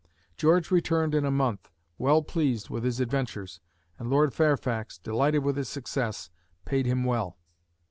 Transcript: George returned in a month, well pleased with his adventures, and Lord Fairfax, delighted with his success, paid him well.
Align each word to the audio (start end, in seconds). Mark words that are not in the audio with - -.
George 0.35 0.71
returned 0.71 1.13
in 1.13 1.25
a 1.25 1.29
month, 1.29 1.69
well 1.99 2.23
pleased 2.23 2.71
with 2.71 2.83
his 2.83 2.99
adventures, 2.99 3.59
and 3.99 4.09
Lord 4.09 4.33
Fairfax, 4.33 4.97
delighted 4.97 5.43
with 5.43 5.57
his 5.57 5.69
success, 5.69 6.31
paid 6.65 6.87
him 6.87 7.03
well. 7.03 7.37